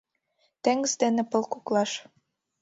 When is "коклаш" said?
1.53-1.91